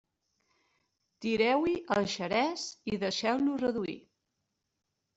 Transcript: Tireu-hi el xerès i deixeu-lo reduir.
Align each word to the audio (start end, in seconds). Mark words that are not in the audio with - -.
Tireu-hi 1.25 1.75
el 1.97 2.09
xerès 2.15 2.67
i 2.95 3.01
deixeu-lo 3.07 3.63
reduir. 3.67 4.01